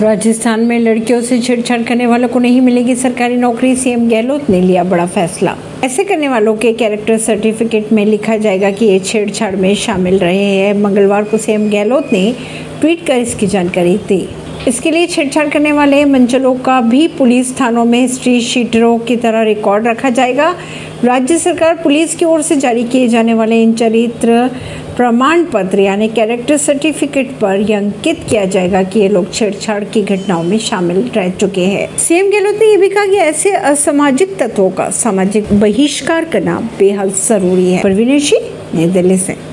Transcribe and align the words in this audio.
राजस्थान 0.00 0.60
में 0.60 0.78
लड़कियों 0.78 1.20
से 1.22 1.38
छेड़छाड़ 1.40 1.82
करने 1.82 2.06
वालों 2.06 2.28
को 2.28 2.38
नहीं 2.38 2.60
मिलेगी 2.60 2.94
सरकारी 2.94 3.36
नौकरी, 3.36 3.74
सीएम 3.76 4.08
गहलोत 4.08 4.50
ने 4.50 4.60
लिया 4.60 4.82
बड़ा 4.84 5.06
फैसला। 5.06 5.56
ऐसे 5.84 6.04
करने 6.04 6.28
वालों 6.28 6.54
के 6.56 6.72
कैरेक्टर 6.72 7.18
सर्टिफिकेट 7.18 7.92
में 7.92 8.04
लिखा 8.06 8.36
जाएगा 8.36 8.70
कि 8.70 8.86
ये 8.86 8.98
छेड़छाड़ 8.98 9.54
में 9.56 9.74
शामिल 9.74 10.18
रहे 10.18 10.44
हैं। 10.44 10.74
मंगलवार 10.74 11.24
को 11.24 11.38
सीएम 11.38 11.68
गहलोत 11.70 12.12
ने 12.12 12.34
ट्वीट 12.80 13.06
कर 13.06 13.16
इसकी 13.16 13.46
जानकारी 13.46 13.96
दी। 14.08 14.28
इसके 14.68 14.90
लिए 14.90 15.06
छेड़छाड़ 15.06 15.48
करने 15.48 15.72
वाले 15.72 16.04
मंचलों 16.04 16.54
का 16.58 16.80
भी 16.80 17.06
पुलिस 17.08 17.58
थानों 17.60 17.84
में 17.84 18.00
हिस्ट्री 18.00 18.40
शीटरों 18.42 18.98
की 18.98 19.16
तरह 19.16 19.42
रिकॉर्ड 19.42 19.86
रखा 19.86 20.10
जाएगा। 20.10 20.54
राज्य 21.04 21.38
सरकार 21.38 21.74
पुलिस 21.74 22.14
की 22.14 22.24
ओर 22.24 22.42
से 22.42 22.56
जारी 22.56 22.84
किए 22.84 23.08
जाने 23.08 23.34
वाले 23.34 23.62
इन 23.62 23.72
चरित्र 23.74 24.50
प्रमाण 24.96 25.44
पत्र 25.44 25.80
यानी 25.80 26.08
कैरेक्टर 26.08 26.56
सर्टिफिकेट 26.56 27.30
पर 27.38 27.60
यह 27.60 27.78
अंकित 27.78 28.20
किया 28.30 28.44
जाएगा 28.44 28.82
कि 28.82 29.00
ये 29.00 29.08
लोग 29.08 29.32
छेड़छाड़ 29.32 29.84
की 29.84 30.02
घटनाओं 30.02 30.42
में 30.42 30.58
शामिल 30.58 31.10
रह 31.16 31.28
चुके 31.30 31.64
हैं। 31.64 31.96
सीएम 31.98 32.30
गहलोत 32.30 32.54
ने 32.54 32.66
यह 32.66 32.78
भी 32.78 32.88
कहा 32.88 33.06
कि 33.06 33.16
ऐसे 33.16 33.52
असामाजिक 33.52 34.36
तत्वों 34.36 34.70
का 34.70 34.90
सामाजिक 34.90 35.52
बहिष्कार 35.52 36.24
करना 36.24 36.70
बेहद 36.78 37.08
ज़रूरी 37.08 37.72
है। 37.72 37.82
परवीन 37.82 38.18
सिंह, 38.18 38.50
नई 38.74 38.86
दिल्ली 38.86 39.16
से। 39.16 39.36